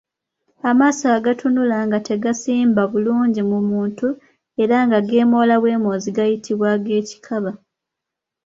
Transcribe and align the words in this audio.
Amaaso 0.69 1.05
agatunula 1.17 1.77
nga 1.87 1.99
tegasimba 2.07 2.81
bulungi 2.91 3.41
ku 3.49 3.59
muntu 3.71 4.07
era 4.63 4.77
nga 4.85 4.99
geemoola 5.07 5.55
bwemoozi 5.61 6.09
gayitibwa 6.17 6.67
ag’ekikaba. 6.75 7.51